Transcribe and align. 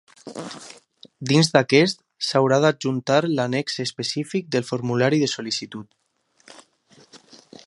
Dins 1.31 1.51
d'aquest 1.57 2.01
s'haurà 2.29 2.59
d'adjuntar 2.65 3.19
l'annex 3.35 3.79
específic 3.87 4.51
del 4.57 4.67
formulari 4.73 5.25
de 5.27 5.33
sol·licitud. 5.39 6.61